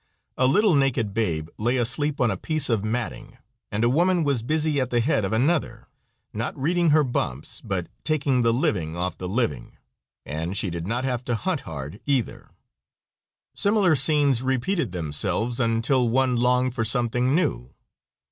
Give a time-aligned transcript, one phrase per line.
[0.35, 3.37] A little naked babe lay asleep on a piece of matting,
[3.71, 5.87] and a woman was busy at the head of another
[6.33, 9.77] not reading her bumps, but taking the living off the living
[10.25, 12.49] and she did not have to hunt hard either.
[13.53, 17.75] Similar scenes repeated themselves until one longed for something new.